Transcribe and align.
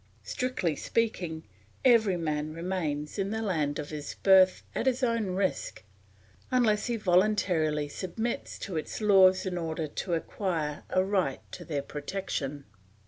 Strictly 0.23 0.75
speaking, 0.75 1.43
every 1.85 2.17
man 2.17 2.53
remains 2.55 3.19
in 3.19 3.29
the 3.29 3.43
land 3.43 3.77
of 3.77 3.91
his 3.91 4.15
birth 4.23 4.63
at 4.73 4.87
his 4.87 5.03
own 5.03 5.35
risk 5.35 5.83
unless 6.49 6.87
he 6.87 6.95
voluntarily 6.95 7.87
submits 7.87 8.57
to 8.57 8.77
its 8.77 8.99
laws 8.99 9.45
in 9.45 9.59
order 9.59 9.85
to 9.85 10.15
acquire 10.15 10.85
a 10.89 11.03
right 11.03 11.41
to 11.51 11.63
their 11.63 11.83
protection. 11.83 12.63